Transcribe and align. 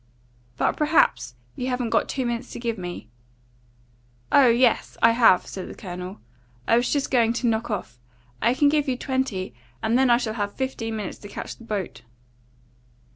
"But 0.57 0.77
perhaps 0.77 1.35
you 1.55 1.67
haven't 1.67 1.91
got 1.91 2.09
two 2.09 2.25
minutes 2.25 2.49
to 2.53 2.59
give 2.59 2.75
me?" 2.79 3.07
"Oh 4.31 4.47
yes, 4.47 4.97
I 4.99 5.11
have," 5.11 5.45
said 5.45 5.69
the 5.69 5.75
Colonel. 5.75 6.19
"I 6.67 6.75
was 6.75 6.91
just 6.91 7.11
going 7.11 7.33
to 7.33 7.45
knock 7.47 7.69
off. 7.69 7.99
I 8.41 8.55
can 8.55 8.67
give 8.67 8.87
you 8.89 8.97
twenty, 8.97 9.53
and 9.79 9.99
then 9.99 10.09
I 10.09 10.17
shall 10.17 10.33
have 10.33 10.55
fifteen 10.55 10.95
minutes 10.95 11.19
to 11.19 11.27
catch 11.27 11.55
the 11.55 11.65
boat." 11.65 12.01